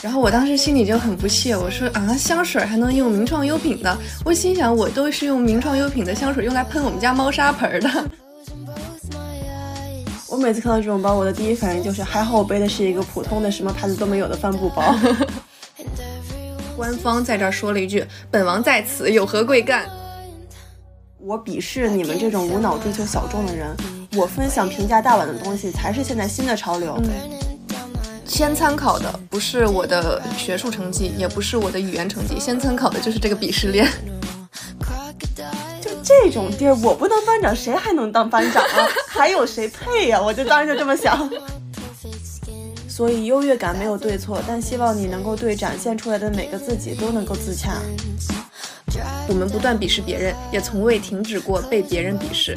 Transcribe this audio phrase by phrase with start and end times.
[0.00, 3.98] 然后我当时心里就很不屑，我说啊，香水还能用名创优品的？
[4.24, 8.10] 我心想，我都是用名创优品的香水用来喷我们家猫砂盆的。
[10.30, 14.94] 我每次看到这种包，我的第一反应就是还好我背的是一个普通的什么牌子都没有的帆布包。
[16.76, 19.90] 官方在这儿说了一句：“本王在此，有何贵干？”
[21.18, 23.76] 我鄙视你们这种无脑追求小众的人。
[24.18, 27.00] 我分享评价大碗的东西才是现在新的潮流。
[28.26, 33.86] 先参考的不是我的学术成绩，也不是我的语言成绩，先参考的就是这个鄙视链。
[35.80, 38.88] 就这种地儿，我不当班长，谁还能当班长啊？
[39.06, 40.20] 还有谁配呀？
[40.20, 41.30] 我就当时就这么想。
[42.88, 47.76] 所以优越感没有对错，但希望你能够对展现出来的每个自己都能够自洽。
[49.28, 52.56] 我们不断鄙视别人，也从未停止过被别人鄙视。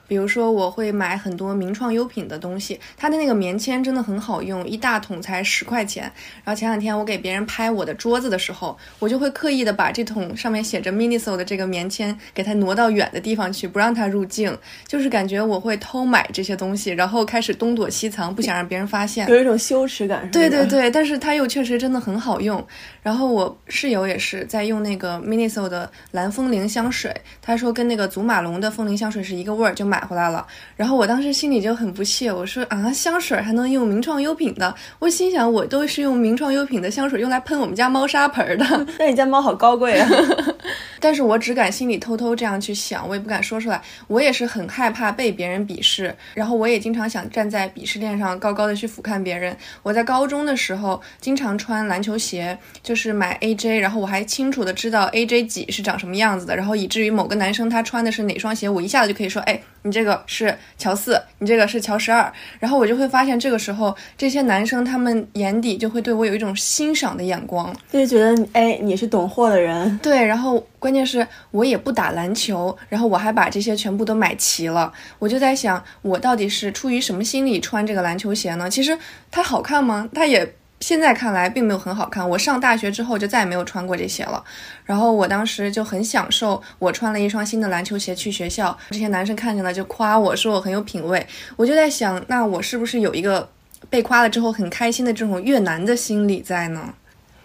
[0.11, 6.03] 比如说，我会买很多名创优品的东西，它的那个棉签真的很好用，一大桶才十块钱。
[6.43, 14.53] 然后前两天我给别人拍我的桌子的时候，我就会刻意的把这桶上面写着 Miniso 的这个棉签给它挪到远的地方去，不让它入镜，
[14.85, 20.29] 就是感觉我会偷买这些东西，然后开始东躲西藏，不想让别人发现，有一种羞耻感。
[20.29, 22.61] 对对对，但是它又确实真的很好用。
[23.01, 30.00] 然后我室友也是在用那个 Miniso 的蓝风铃香水，他说跟那个祖马龙的风铃香水是一个味儿，就买。
[30.05, 34.73] 回来了，然后我当时心里就很不屑，我说啊，香水还能用名创优品的？
[34.99, 38.65] 我心想，我都是用名创优品的香水用来喷我们家猫砂盆的。
[38.99, 40.09] 那你家猫好高贵啊！
[40.99, 43.81] 但是我只敢心里偷偷这样去想，我也不敢说出来。
[44.07, 49.55] 我也是很害怕被别人鄙视，然后我也经常想站在鄙视链上高高的去俯瞰别人。
[49.81, 59.59] 我在高中的时候经常穿篮球鞋，就是买 AJ，然后我还清楚的知道 AJ 几是长什么样子的，然后以至于某个男生他穿的是哪双鞋，我一下子就可以说，哎。
[59.83, 69.97] 你这个是乔四，你这个是乔十二，然后我就会发现，这个时候这些男生他们眼底就会对我有一种欣赏的眼光，就觉得哎，你是懂货的人。
[69.99, 78.69] 对，然后关键是我也不打篮球，然后我还把这些全部都买齐了，我就在想，我到底是出于什么心理穿这个篮球鞋呢？
[78.69, 78.97] 其实
[79.29, 80.07] 它好看吗？
[80.13, 80.55] 它也。
[80.81, 82.27] 现在看来并没有很好看。
[82.27, 84.43] 我上大学之后就再也没有穿过这些了。
[84.83, 91.25] 然后我当时就很享受，我穿了一双新的篮球鞋去学校，这些男生看见了就夸我说我很有品味。
[91.55, 93.47] 我就在想，那我是不是有一个
[93.89, 96.93] 被夸了之后很开心的这种越南的心理在呢？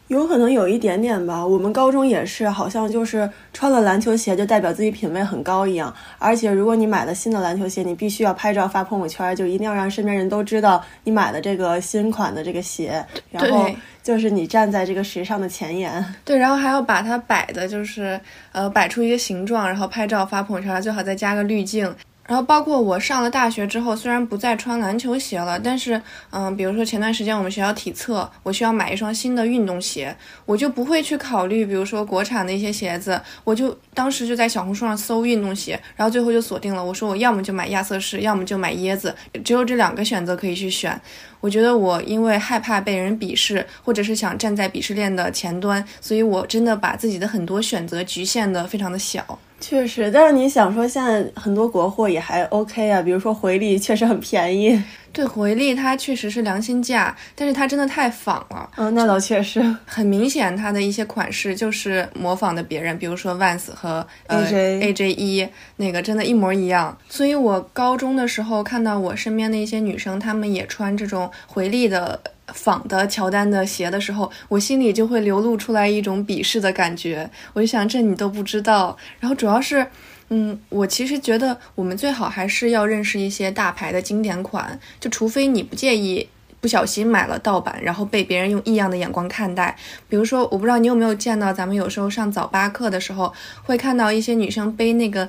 [0.09, 5.93] 有可能有一点点吧，我们高中也是，好像就是穿了篮球鞋就代表自己品味很高一样。
[6.19, 13.69] 而且如果你买了新的篮球鞋，你必须要拍照发朋友圈，就一定要让身边人都知道你买的这个新款的这个鞋，然后
[14.03, 16.05] 就是你站在这个时尚的前沿。
[16.25, 18.21] 对，然后还要把它摆的，就是
[18.53, 21.93] 呃摆出一个形状，然后拍照发朋友圈，最好再加个滤镜。
[22.27, 26.01] 然后包括我上了大学之后，虽然不再穿篮球鞋了，但是，
[26.31, 30.15] 嗯，比如说前段时间我们学校体测，我需要买一双新的运动鞋，
[30.45, 41.01] 我就不会去考虑，比如说国产的一些鞋子，我就当时就在小红书上搜运动鞋，然后最后就锁定了，我说我要么就买亚瑟士，要么就买椰子，只有这两个选择可以去选。
[41.41, 49.39] 我觉得我因为害怕被人鄙视，或者是想站在鄙视链的前端，所以我真的把自己的很多选择局限的非常的小。
[49.59, 54.81] 确实，但是你想说，现在很多国货也还 OK 啊，比如说回力确实很便宜。
[55.13, 58.69] 对，回力它确实是良心价，但是它真的太仿了。
[58.77, 66.97] 嗯，那倒确实，很明显它的一些款式就是模仿的别人，比如说 Vans 和呃 AJ 一那个真的一模一样。
[67.09, 72.21] 所以我高中的时候看到我身边的一些女生，她们也穿这种回力的。
[72.55, 77.29] 仿的乔丹的鞋的时候，我心里就会流露出来一种鄙视的感觉。
[77.53, 78.97] 我就想，这你都不知道。
[79.21, 79.87] 然后主要是，
[80.29, 86.29] 嗯，我其实觉得我们最好还是要认识一些大牌的经典款，就除非你不介意
[86.61, 89.77] 不小心买了盗版，然后被别人用异样的眼光看待。
[90.09, 93.33] 比如说，我不知道你有没有见到，咱们有时候上早八课的时候，
[93.65, 95.29] 会看到一些女生背那个。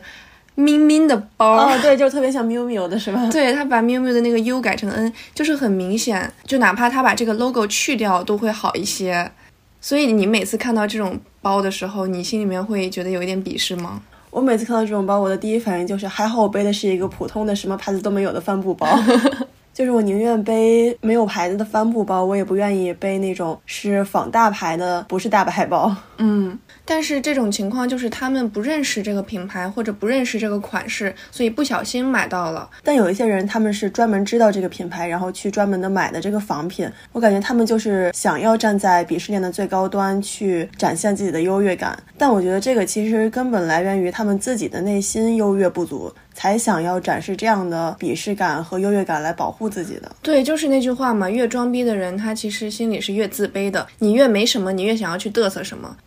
[0.59, 3.29] 咪咪的包哦，对，就特别像 miu miu 的是吧？
[3.31, 9.31] 对他把 miu miu 的那个 U 改成 N，就是很明显，就哪怕他把这个 logo 去掉都会好一些。
[9.79, 14.01] 所以你每次看到这种包的时候，你心里面会觉得有一点鄙视吗？
[14.31, 18.87] 我每次看到这种包，我的第一反应就是还好我背的是一个普通的什么牌子都没有的帆布包。
[19.77, 25.95] 就是我宁愿背没有牌子的帆布包，我也不愿意背那种是仿大牌的，不是大牌包。
[26.17, 32.67] 嗯，但是这种情况就是他们不认识这个品牌或者不认识这个款式，所以不小心买到了。
[32.83, 36.91] 但有一些人他们是专门知道这个品牌，然后去专门的买的这个仿品。
[37.11, 41.95] 我感觉他们就是想要站在鄙视链的最高端去展现自己的优越感。
[42.17, 46.11] 但我觉得这个其实根本来源于他们自己的内心优越不足。
[46.37, 50.15] 才想要展示这样的鄙视感和优越感来保护自己的。
[50.21, 53.87] 对，就是那句话嘛，越装逼的人，他其实心里是越自卑的。
[53.97, 55.97] 你越没什么，你越想要去嘚瑟什么。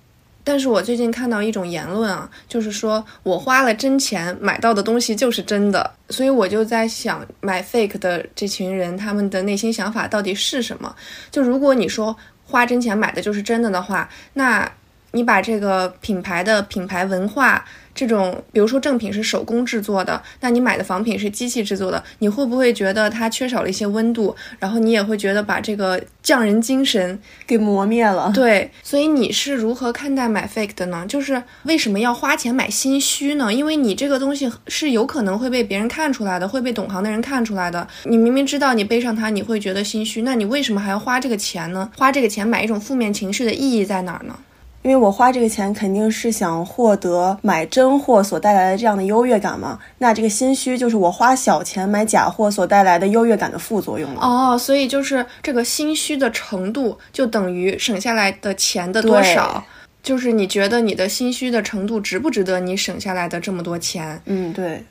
[0.44, 10.94] 但是我最近看到一种言论啊，就是说我花了真钱买到的东西就是真的，所以我就在想，买 fake 的这群人，他们的内心想法到底是什么？
[11.32, 14.70] 就如果你说花真钱买的就是真的的话，那
[15.12, 17.64] 你把这个品牌的品牌文化。
[17.92, 24.34] 这种，比如说正品是手工制作的，那你买的仿品是机器制作的，你会不会觉得它缺少了一些温度？
[24.60, 27.18] 然后你也会觉得把这个匠人精神
[27.48, 28.30] 给磨灭了。
[28.32, 31.04] 对，所以你是如何看待买 fake 的呢？
[31.06, 33.52] 就是为什么要花钱买心虚呢？
[33.52, 37.86] 因为你这个东西是有可能会被别人看出来的，会被懂行的人看出来的。
[38.04, 41.90] 你明明知道你背上它你会觉得心虚，那你为什么还要花这个钱呢？
[41.98, 44.38] 花这个钱买一种负面情绪的意义在哪儿呢？
[44.82, 54.20] 因为我花这个钱肯定是想获得买真货所带来的这样的优越感嘛，那这个心虚就是我花小钱买假货所带来的优越感的副作用了。
[54.22, 59.62] 哦，所以就是这个心虚的程度就等于省下来的钱的多少，
[60.02, 64.20] 就是你觉得你的心虚的程度值不值得你省下来的这么多钱？
[64.24, 64.82] 嗯，对。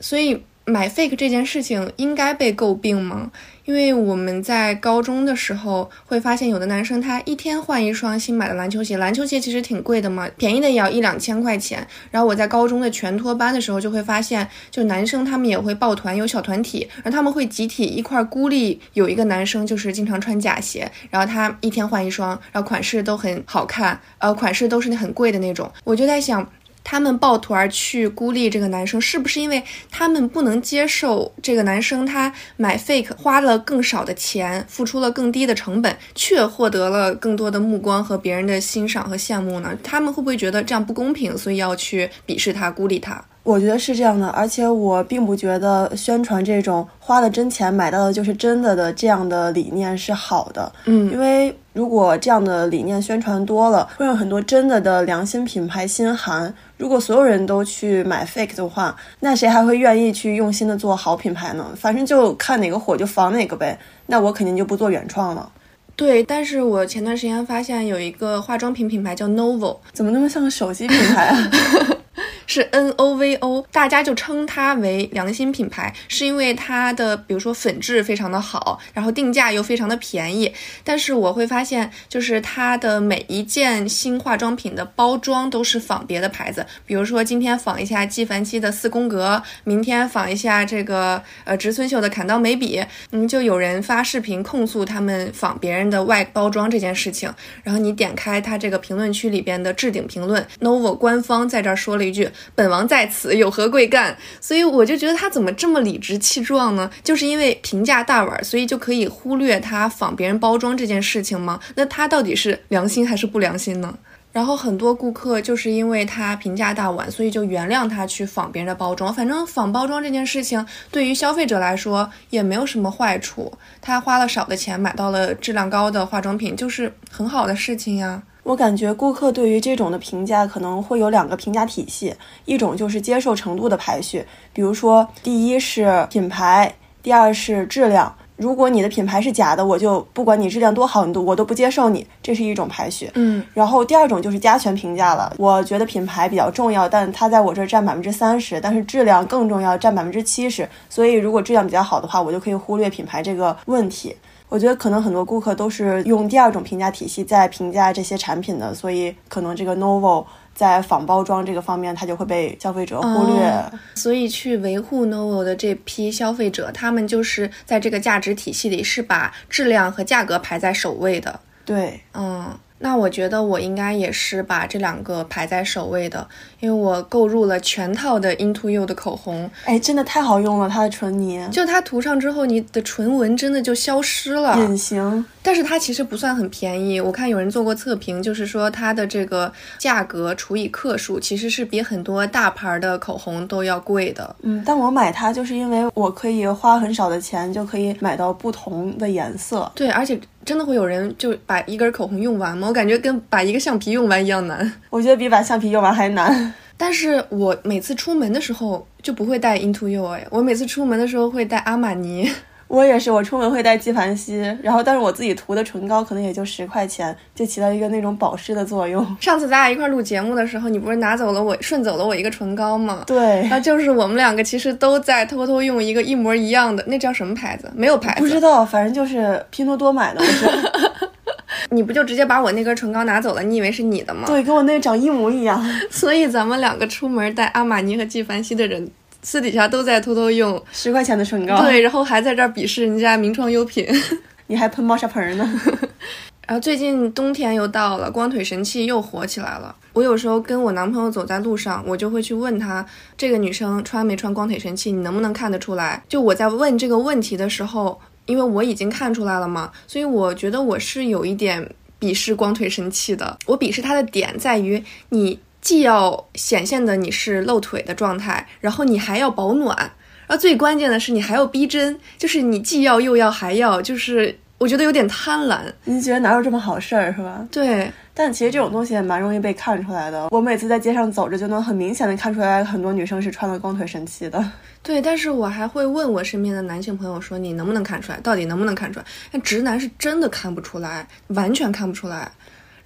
[0.00, 3.32] 所以买 fake 这件事情应该被诟病吗？
[3.64, 11.86] 因为我们在高中的时候会发现，有的男生他一天换一双新买的篮球鞋，篮球鞋其实挺贵的嘛，便宜的也要一两千块钱。
[12.10, 25.70] 然后我在高中的全托班的时候就会发现，就男生他们也会抱团，有小团体，然后他们会集体一块孤立有一个男生就是经常穿假鞋，然后他一天换一双，然后款式都很好看，呃，款式都是那很贵的那种。
[25.84, 26.46] 我就在想。
[26.90, 39.76] 他们抱团去孤立这个男生，是不是因为他们不能接受这个男生他买 fake 花了更少的钱，付出了更低的成本，却获得了更多的目光和别人的欣赏和羡慕呢？
[39.84, 43.22] 他们会不会觉得这样不公平，所以要去鄙视他、孤立他？
[43.42, 50.72] 我觉得是这样的，而且我并不觉得宣传这种花了真钱买到的就是真的的这样的理念是好的。
[50.86, 56.52] 嗯，因为如果这样的理念宣传多了，会让很多真的的良心品牌心寒。
[56.76, 61.64] 如果所有人都去买 fake 的话，那谁还会愿意去用心的做好品牌呢？
[61.76, 63.78] 反正就看哪个火就仿哪个呗。
[64.06, 65.48] 那我肯定就不做原创了。
[65.94, 71.50] 对，但是我前段时间发现有一个化妆品品牌叫 Novo，怎么那么像个手机品牌啊？
[72.48, 80.50] 是 N O V O，大家就称它为良心品牌，是因为它的比如说粉质非常的好，然后定价又非常的便宜。
[80.82, 97.30] 但是我会发现，就是它的每一件新化妆品的包装都是仿别的牌子，比如说今天仿一下纪梵希的四宫格，明天仿一下这个呃植村秀的砍刀眉笔，嗯，就有人发视频控诉他们仿别人的外包装这件事情。
[97.62, 102.26] 然后你点开它这个评论区里边的置顶评论，Novo 官方在这儿说了一句。
[102.54, 104.16] 本王在此，有何贵干？
[104.40, 106.90] 所以我就觉得他怎么这么理直气壮呢？
[107.02, 111.60] 就是因为平价大碗，所以就可以忽略他仿别人包装这件事情吗？
[111.74, 113.96] 那他到底是良心还是不良心呢？
[114.30, 119.12] 然后很多顾客就是因为他平价大碗，所以就原谅他去仿别人的包装。
[119.12, 128.22] 反正仿包装这件事情对于消费者来说也没有什么坏处，他花了少的钱买到了质量高的化妆品，就是很好的事情呀。
[128.48, 132.14] 我感觉顾客对于这种的评价可能会有两个评价体系，
[132.46, 134.24] 一种就是接受程度的排序，
[134.54, 138.10] 比如说第一是品牌，第二是质量。
[138.36, 143.10] 如果你的品牌是假的，我就不管你质量多好，你都我都不接受你，这是一种排序。
[143.16, 150.66] 嗯，然后第二种就是加权评价了，我觉得品牌比较重要，但它在我这儿占百分之三十，但是质量更重要，占百分之七十。
[150.88, 154.16] 所以如果质量比较好的话，我就可以忽略品牌这个问题。
[154.48, 160.24] 我觉得可能很多顾客都是用第二种评价体系在评价这些产品的，所以可能这个 Novo
[160.54, 163.64] 在仿包装这个方面，它就会被消费者忽略。
[163.94, 171.40] 所以去维护 Novo 的这批消费者，他们就是在这个价值体系里是把质量和价格排在首位的。
[171.64, 172.58] 对，嗯。
[172.78, 176.26] 那我觉得我应该也是把这两个排在首位的，
[176.60, 185.24] 因为我购入了全套的 Into You 的口红，哎，真的太好用了，它的唇泥，就它涂上之后，你的唇纹真的就消失了，隐形。
[185.42, 187.00] 但是它其实不算很便宜。
[187.00, 194.36] 我看有人做过测评，就是说它的这个价格除以克数，其实是比很多大牌的口红都要贵的。
[194.42, 199.70] 嗯，但我买它就是因为我可以花很少的钱就可以买到不同的颜色。
[199.74, 202.68] 对，而且真的会有人就把一根口红用完吗？
[202.68, 204.72] 我感觉跟把一个橡皮用完一样难。
[204.88, 206.54] 我觉得比把橡皮用完还难。
[206.78, 212.32] 但是我每次出门的时候就不会带 Into You 哎，我每次出门的时候会带阿玛尼。
[212.68, 219.04] 我也是，我出门会带纪梵希，然后但是我自己涂的唇膏可能也就十块钱，就起到一个那种保湿的作用。
[219.20, 223.04] 上次咱俩一块录节目的时候，你不是拿走了我顺走了我一个唇膏吗？
[223.06, 227.72] 对，那就是我们两个其实都在偷偷用一个一模一样的，那叫什么牌子？
[227.74, 230.20] 没有牌子，不知道，反正就是拼多多买的。
[230.20, 231.08] 我
[231.74, 233.42] 你不就直接把我那根唇膏拿走了？
[233.42, 234.24] 你以为是你的吗？
[234.26, 235.64] 对，跟我那长一模一样。
[235.90, 238.90] 所以咱们两个出门带阿玛尼和纪梵希的人。
[239.28, 243.86] 私底下都在偷偷用十块钱的唇膏，对，然后还在这儿鄙视人家名创优品，
[244.48, 245.60] 你还喷猫砂盆呢。
[246.48, 249.76] 然后最近冬天又到了，光腿神器又火起来了。
[249.92, 252.82] 我有时候跟我男朋友走在路上，我就会去问他，
[253.18, 256.02] 这个女生穿没穿光腿神器，你能不能看得出来？
[256.08, 261.70] 就我在问这个问题的时候，因为我已经看出来了嘛，所以我觉得我是有一点
[262.00, 263.36] 鄙视光腿神器的。
[263.44, 265.38] 我鄙视它的点在于你。
[265.68, 275.58] 既要显现的你是露腿的状态，然后你还要保暖，然后最关键的是你还要逼真，就是你既要又要还要，就是我觉得有点贪婪。
[275.84, 277.46] 你觉得哪有这么好事儿是吧？
[277.52, 280.28] 对，但其实这种东西也蛮容易被看出来的。
[280.30, 284.42] 我每次在街上走着，就能很明显的看出来很多女生是穿了光腿神器的。
[284.82, 288.18] 对，但是我还会问我身边的男性朋友说，你能不能看出来？
[288.20, 289.04] 到底能不能看出来？
[289.32, 292.32] 那直男是真的看不出来，完全看不出来。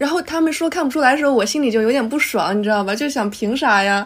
[0.02, 2.92] 然后他们说看不出来的时候，我心里就有点不爽，你知道吧？
[2.92, 4.04] 就想凭啥呀？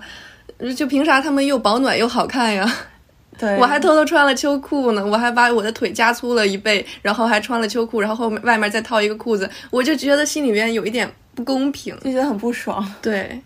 [0.76, 2.70] 就凭啥他们又保暖又好看呀？
[3.38, 12.86] 对，我还偷偷穿了秋裤呢，我还把我的腿加粗了一倍，然后还穿了秋裤，然后后面外面再套一个裤子，我就觉得心里边有一点不公平，就觉得很不爽。
[13.00, 13.40] 对，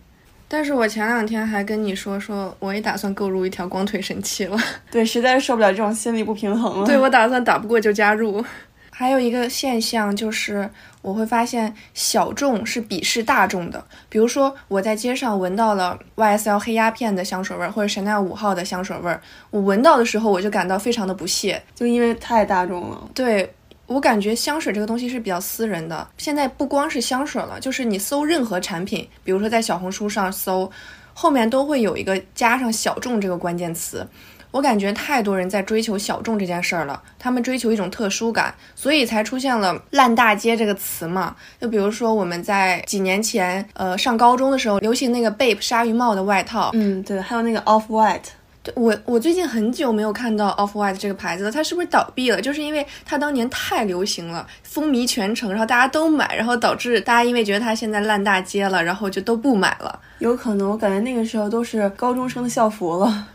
[0.49, 4.59] 但是我前两天还跟你说，说我也打算购入一条光腿神器了。
[4.91, 6.87] 对，实在是受不了这种心理不平衡了。
[6.87, 8.45] 对，我打算打不过就加入。
[9.01, 10.69] 还有一个现象就是，
[11.01, 13.83] 我会发现小众是鄙视大众的。
[14.11, 23.09] 比如说，我在街上闻到了 YSL 黑鸦片的香水味儿，或者 Chanel 五号的香水味儿，我闻到的时候我就感到非常的不屑，就因为太大众了。
[23.15, 23.51] 对
[23.87, 26.07] 我感觉香水这个东西是比较私人的。
[26.19, 30.71] 现在不光是香水了，就是你搜任何产品，比如说在小红书上搜，
[31.15, 34.07] 后面都会有一个加上小众这个关键词。
[34.51, 41.37] 我感觉太多人在追求小众这件事儿了，他们追求一种特殊感，所以才出现了“烂大街”这个词嘛。
[41.61, 48.31] 就比如说我们在几年前，呃，上高中的时候，流行那个 Bape 鲨鱼帽的外套，嗯，对，还有那个 Off White。
[48.63, 52.43] 对我，我最近很久没有看到 Off White 这个牌子了，它是不是倒闭了？
[52.43, 59.99] 就是因为它当年太流行了，风靡全城，然后大家都买，然后导致大家因为觉得它现在烂大街了，然后就都不买了。
[60.19, 63.29] 有可能，我感觉那个时候都是高中生的校服了。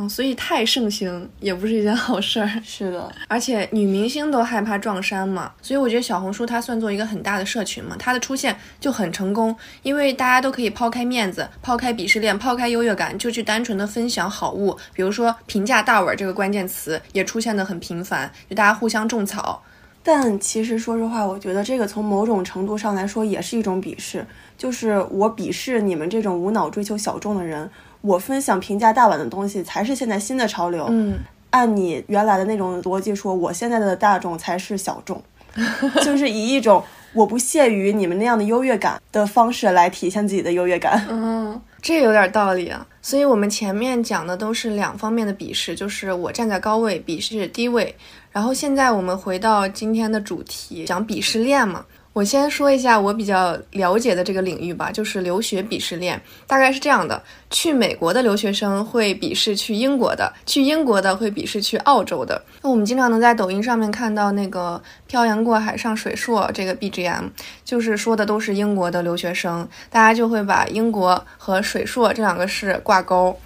[0.00, 2.48] 嗯，所以太盛行也不是一件好事儿。
[2.64, 14.76] 是的，而且女明星都害怕撞衫嘛，所以我觉得小红书它算作一个很大的社群嘛，它的出现就很成功，因为大家都可以抛开面子、抛开鄙视链、抛开优越感，就去单纯的分享好物。
[14.92, 19.60] 比如说评价大碗这个关键词也出现的很频繁，就大家互相种草。
[20.00, 24.24] 但其实说实话，我觉得这个从某种程度上来说也是一种鄙视，
[24.56, 27.68] 就是我鄙视你们这种无脑追求小众的人。
[28.00, 30.86] 我分享评价大碗的东西才是现在新的潮流。
[30.90, 31.18] 嗯，
[31.50, 35.22] 按你原来的那种逻辑说，我现在的大众才是小众，
[36.04, 41.04] 就是以一种我不屑于你们那样的优越感的方式来体现自己的优越感。
[41.08, 42.86] 嗯，这有点道理啊。
[43.00, 47.94] 所以我们前面讲的都是两方面的鄙视，就是我站在高位鄙视低位。
[48.30, 51.84] 然后现在我们回到今天的主题，讲鄙视链嘛。
[52.18, 62.42] 我先说一下我比较了解的这个领域吧，就是留学鄙视链，大概是这样的：去美国的留学生会鄙视去英国的，去英国的会鄙视去澳洲的。
[62.60, 67.26] 那我们经常能在抖音上面看到那个“漂洋过海上水硕”这个 BGM，
[67.64, 73.38] 就是说的都是英国的留学生，大家就会把英国和水硕这两个市挂钩。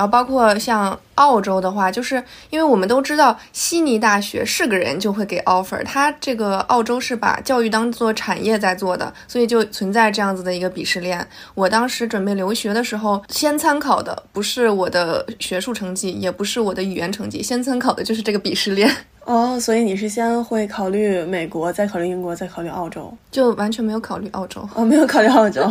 [0.00, 11.28] 然后包括像澳洲的话，就是因为我们都知道悉尼大学是个人就会给 offer，它这个澳洲是把教育当做产业在做的，所以就存在这样子的一个鄙视链。
[11.54, 18.90] 我当时准备留学的时候，先参考的不是我的学术成绩，也不是我的语言成绩，先参考的就是这个鄙视链。
[19.26, 24.66] 哦，所以你是先会考虑美国，再考虑英国，再考虑澳洲，就完全没有考虑澳洲。
[24.74, 25.62] 哦，没有考虑澳洲。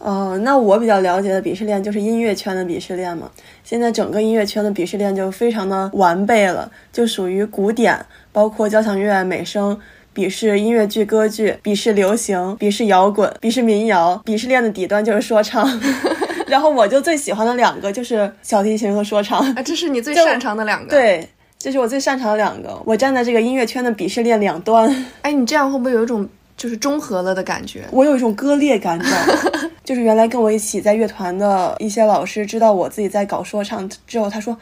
[0.00, 3.30] 哦，那我比较了解的鄙视链就是音乐圈的鄙视链嘛。
[3.62, 9.78] 现在整个音乐圈的鄙视链就非常的完备了，就属于古典，包括交响乐、美声、
[10.14, 15.68] 鄙视音乐剧、歌剧，鄙视流行，鄙视摇滚，鄙视民谣，鄙视链的底端就是说唱。
[16.48, 20.88] 然后我就最喜欢的两个就是小提琴和说唱啊，这是你最擅长的两个。
[20.88, 21.28] 对，
[21.58, 22.80] 这是我最擅长的两个。
[22.86, 25.06] 我站在这个音乐圈的鄙视链两端。
[25.20, 26.26] 哎，你这样会不会有一种
[26.60, 27.86] 就是中和了的感觉？
[27.90, 29.00] 我有一种割裂感？
[29.82, 34.54] 就是原来跟我一起在乐团的一些老师知道我自己在搞说唱之后，他说：“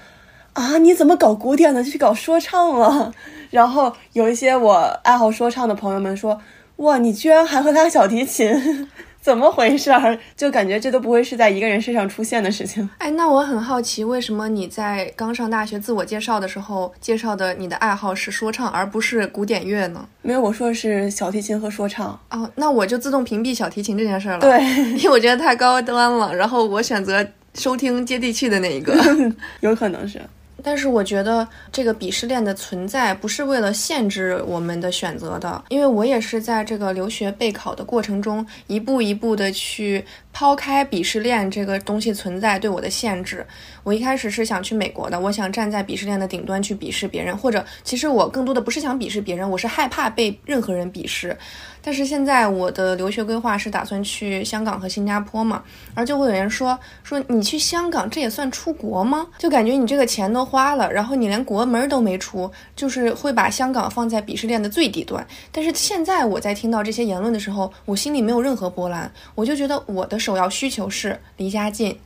[0.55, 3.13] 啊，你怎么搞古典的就去搞说唱了？”
[3.51, 6.41] 然后有一些我爱好说唱的朋友们说
[6.79, 8.89] ：“哇，你居然还会拉小提琴！”
[9.21, 10.19] 怎么回事儿？
[10.37, 12.89] 就感觉这都不会是在一个人身上出现的事情。
[12.99, 20.09] 哎，那我很好奇，为什么你在刚上大学自我介绍的时候，介绍的你的爱好是说唱，而不是古典乐呢？
[20.23, 22.19] 没有，我说的是小提琴和说唱。
[22.31, 24.39] 哦，那我就自动屏蔽小提琴这件事了。
[24.39, 24.63] 对，
[24.97, 26.35] 因为我觉得太高端了。
[26.35, 28.97] 然后我选择收听接地气的那一个，
[29.61, 30.21] 有可能是。
[30.63, 43.47] 但是我觉得这个鄙视链的存在不是为了限制我们的选择的，因为我也是在这个留学备考的过程中，一步一步的去抛开鄙视链这个东西存在对我的限制。
[43.85, 51.37] 我一开始是想去美国的，我想站在鄙视链的顶端去鄙视别人，或者其实我更多的不是想鄙视别人，我是害怕被任何人鄙视。
[51.81, 55.63] 但是现在我的留学规划是打算去香港和新加坡嘛，
[55.95, 59.27] 而就会有人说说你去香港这也算出国吗？
[59.39, 65.25] 就感觉你这个钱都花了，然后你连国门都没出，就是会把香港放在鄙视链的最底端。
[65.53, 71.99] 但是现在我在听到这些言论的时候，我心里没有任何波澜，我就觉得我的首要需求是离家近，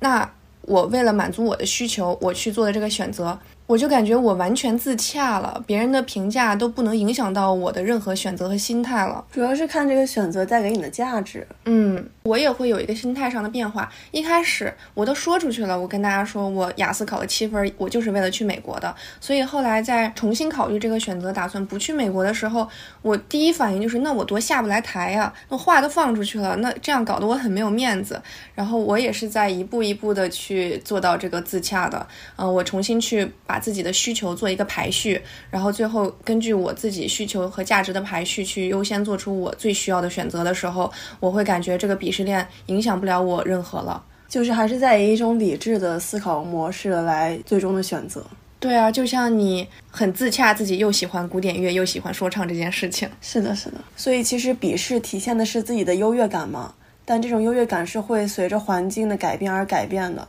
[0.00, 0.28] 那
[0.62, 3.38] 我为了满足我的需求，我去做的这个选择。
[3.68, 9.24] 我就感觉我完全自洽了，别人的评价都不能影响到我的任何选择和心态了。
[9.32, 11.46] 主要是看这个选择带给你的价值。
[11.64, 13.90] 嗯，我也会有一个心态上的变化。
[14.10, 18.94] 一开始我都说出去了，我跟大家说我雅思考了七分，我就是为了去美国的。
[19.20, 22.68] 所以后来在重新考虑这个选择，打算不去美国的时候，
[23.00, 28.20] 我第一反应就是那我多下不来台呀，那话都放出去了，那这样搞得我很没有面子。
[28.54, 32.06] 然后我也是在一步一步的去做到这个自洽的。
[32.36, 33.62] 嗯，我重新去把。
[33.62, 44.04] 自己的需求做一个排序，然后最后根据我自己需求和价值的排序去优先做出我最需要的选择的时候，我会感觉这个比鄙视链影响不了我任何了。
[44.28, 48.22] 就是还是在以一种理智的思考模式来最终的选择。
[48.60, 53.08] 对啊，就像你很自洽，自己又喜欢古典乐又喜欢说唱这件事情。
[53.22, 53.78] 是的，是的。
[53.96, 56.74] 所以其实鄙视体现的是自己的优越感嘛，
[57.06, 60.28] 但这种优越感是会随着环境的改变而改变的。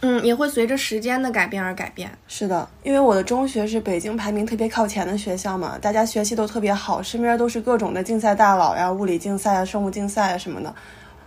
[0.00, 2.10] 嗯，也会随着时间的改变而改变。
[2.26, 10.74] 是的，因为我的中学是北京排名特别靠前的学校嘛，大家学习都特别好，身边都是各种的竞赛大佬呀，物理竞赛啊、生物竞赛啊什么的。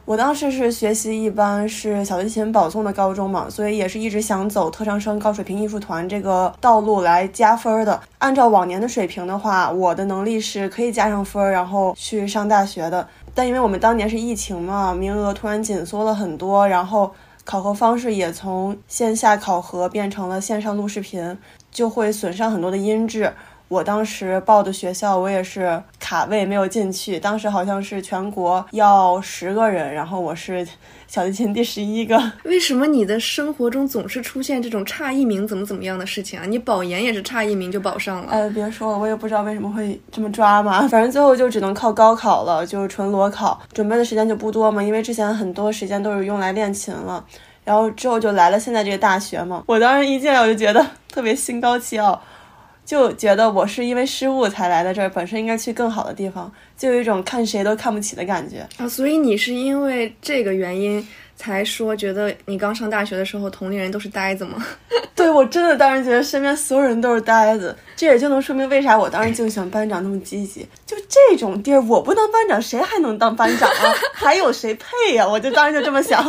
[0.05, 7.99] 我当时是学习一般，是小提琴保送的高中嘛，所以也是一直想走特长生高水平艺术团这个道路来加分的。
[8.19, 13.07] 按照往年的水平的话，我的能力是可以加上分，然后去上大学的。
[13.33, 17.11] 但因为我们当年是疫情嘛，名额突然紧缩了很多，然后。
[17.43, 21.37] 考核方式也从线下考核变成了线上录视频，
[21.69, 23.31] 就会损伤很多的音质。
[23.67, 27.19] 我当时报的学校，我也是卡位没有进去。
[27.19, 30.65] 当时好像是全国要十个人，然后我是
[31.08, 32.21] 小提琴第十一个。
[32.45, 36.45] 为什么你的生活中总是出现这种差一名怎么怎么样的事情啊？
[36.45, 38.32] 你保研也是差一名就保上了。
[38.32, 40.88] 哎，别说了，我也不知道为什么会这么抓嘛。
[40.88, 44.84] 反正最后就只能靠高考了，就是纯裸考，准备的时间就不多嘛。
[44.84, 47.25] 因为之前很多时间都是用来练琴了，
[47.63, 49.63] 然后之后就来了现在这个大学嘛。
[49.65, 52.21] 我当时一进来我就觉得特别心高气傲。
[52.86, 58.88] 就觉得我是因为失误才来的这儿，本身应该去更好的地方，就有一种看谁都看不起的感觉啊。
[58.88, 64.63] 所以你是因为这个原因才说觉得你刚上大学的时候同龄人都是呆子吗？
[65.15, 70.62] 对我真的当时觉得身边所有人都是呆子，这也就能说明为啥我当时竞选班长那么积极。
[70.86, 73.95] 就这种地儿，我不当班长，谁还能当班长啊？
[74.13, 75.28] 还有谁配呀？
[75.28, 76.24] 我就当时就这么想。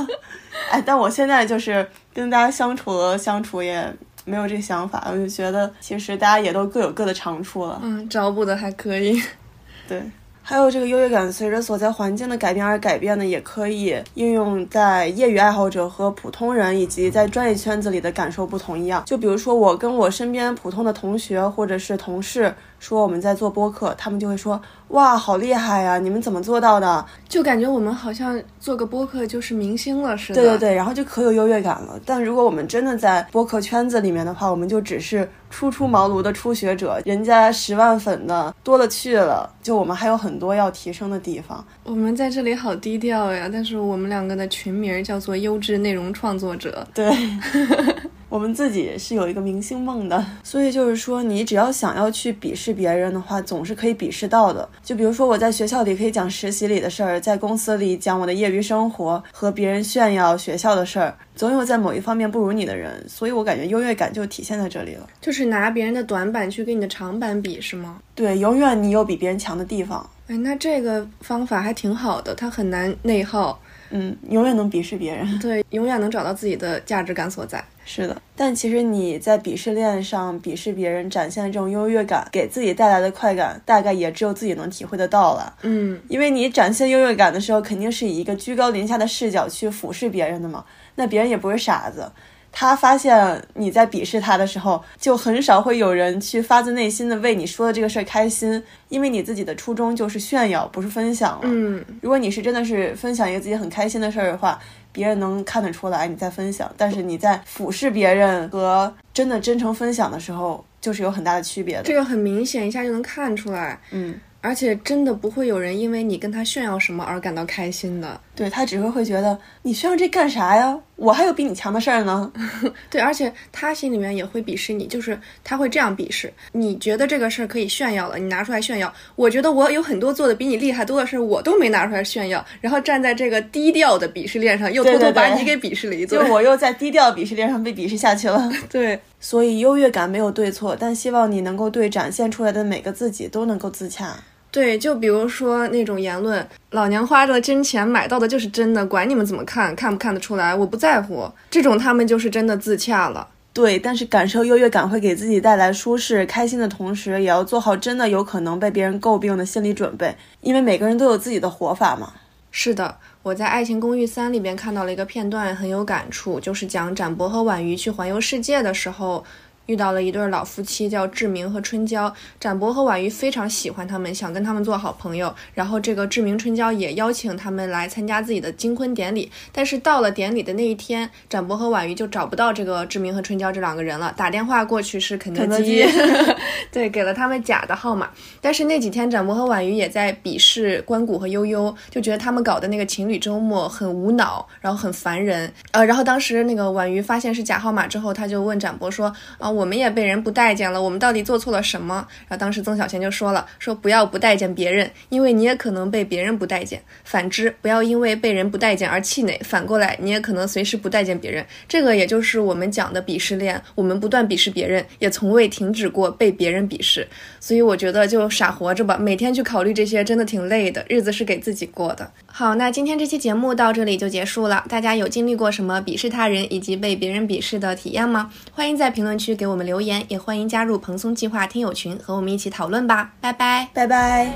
[0.70, 3.92] 哎，但我现在就是跟大家相处相处也。
[4.26, 7.80] 没有这个想法，我就觉得其实大家也都各有各的长处了。
[7.82, 9.22] 嗯，找补的还可以。
[9.88, 10.02] 对，
[10.42, 19.04] 还有这个优越感，随着所在环境的改变而改变呢，也可以应用在业余爱好者和普通人以及在专业圈子里的感受不同一样。
[19.06, 22.52] 就比如说我跟我身边普通的同学或者是同事。
[22.78, 25.98] 说我们在做播客，他们就会说哇，好厉害呀！
[25.98, 27.04] 你们怎么做到的？
[27.28, 30.40] 就感觉我们好像做个播客就是明星了似的。
[30.40, 31.98] 对对对，然后就可有优越感了。
[32.04, 41.64] 但如果我们真的在播客圈子里面的话，我们就只是初出茅庐的初学者，人家十万粉的多了去了，就我们还有很多要提升的地方。
[41.82, 46.86] 我们在这里好低调呀，但是我们两个的群名叫做优质内容创作者。
[46.94, 47.10] 对。
[48.28, 54.68] 我们自己是有一个明星梦的， 所以就是说，你只要想要去鄙视别人的话，总是可以鄙视到的。
[54.82, 63.04] 就比如说，我在学校里可以讲实习里的事儿，在公司里讲我的业余生活，和别人炫耀学校的事儿，总有在某一方面不如你的人。
[63.08, 68.00] 所以我感觉优越感就体现在这里了，就是拿别人的短板去跟你的长板比，是吗？
[68.14, 70.08] 对，永远你有比别人强的地方。
[70.26, 73.60] 哎，那这个方法还挺好的，它很难内耗。
[73.90, 77.64] 嗯，永远能鄙视别人，对，永远能找到自己的价值感所在。
[77.84, 85.54] 是的，但其实你在鄙视链上鄙视别人，展现这种优越感，给自己带来的快感，大概也只有自己能体会得到了。
[85.62, 90.64] 嗯，因为你展现优越感的时候，肯定是以一个居高临下的视角去俯视别人的嘛，
[90.96, 92.10] 那别人也不是傻子。
[92.58, 101.40] 他发现你在鄙视他的时候，就很少会有人去发自内心的为你说的这个事儿开心，因为你自己的初衷就是炫耀，不是分享了。
[101.42, 104.58] 嗯，如果你是真的是分享一个自己很开心的事儿的话，
[104.90, 111.82] 别人能看得出来你在分享，但是你在俯视别人和真的真诚分享的时候，就是有很大的区别的。
[111.82, 113.78] 这个很明显，一下就能看出来。
[113.90, 114.18] 嗯。
[114.46, 120.78] 而且真的不会有人因为你跟他炫耀什么而感到开心的，对他只会会觉得你炫耀这干啥呀？
[120.94, 122.30] 我还有比你强的事儿呢。
[122.88, 126.32] 对，而且他心里面也会鄙视你，就是他会这样鄙视。
[126.52, 128.90] 你觉得这个事儿可以炫耀了，你拿出来炫耀。
[129.16, 132.46] 我觉得我有很多做的比你厉害多的事儿，我都没拿出来炫耀。
[132.60, 136.24] 然后站在这个低调的鄙视链上，又偷偷把你给鄙视了一顿。
[136.24, 138.48] 就我又在低调鄙视链上被鄙视下去了。
[138.70, 144.16] 对，所以优越感没有对错，但希望你能够对展现出来的每个自己都能够自洽。
[144.56, 151.30] 对，就比如说那种言论，老娘花着真钱买到的就是真的，管你们怎么看，看不看得出来，我不在乎。
[151.50, 153.28] 这种他们就是真的自洽了。
[153.52, 162.14] 对，但是感受优越感会给自己带来舒适、开心的同时，也要做好真的有可能被别人诟病的心理准备，因为每个人都有自己的活法嘛。
[162.50, 169.22] 是的，我在《爱情公寓三》里边看到了一个片段，很有感触，就是讲展博和婉瑜去环游世界的时候。
[169.66, 172.12] 遇到了一对老夫妻，叫志明和春娇。
[172.40, 175.34] 展博和婉瑜非常喜欢他们，想跟他们做好朋友。
[175.54, 179.30] 然后这个志明、春娇也邀请他们来参加自己的金婚典礼。
[179.52, 184.14] 但是到了典礼的那一天，展博和婉瑜就找不到这个志明和春娇这两个人了。
[184.16, 185.84] 打电话过去是肯德基，
[186.70, 188.08] 对，给了他们假的号码。
[188.40, 195.52] 但是那几天，展博和婉瑜也在鄙视关谷和悠悠，就觉得他们搞的那个情侣周末很无脑，然后很烦人。
[195.72, 202.06] 呃，然后当时那个婉瑜发现是假号码之后，他就问展博说：“啊。”我们也被人不待见了，我们到底做错了什么？
[202.28, 211.44] 然后当时曾小贤就说了，说不要不待见别人，因为你也可能被别人不待见；反之，不要因为被人不待见而气馁，反过来你也可能随时不待见别人。
[211.66, 217.08] 这个也就是我们讲的鄙视链，我们不断鄙视别人，也从未停止过被别人鄙视。
[217.40, 222.10] 所以我觉得就傻活着吧，每天去考虑这些真的挺累的，日子是给自己过的。
[222.26, 224.64] 好，那今天这期节目到这里就结束了。
[224.68, 228.30] 大家有经历过什么鄙视他人以及被别人鄙视的体验吗？
[228.52, 233.12] 欢迎在评论区给给我们留言，也欢迎加入蓬松计划听友群，和我们一起讨论吧。
[233.20, 234.32] 拜拜，拜拜。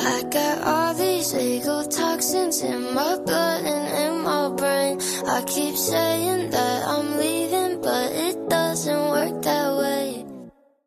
[0.00, 5.00] I got all these legal toxins in my blood and in my brain.
[5.26, 9.77] I keep saying that I'm leaving, but it doesn't work that way.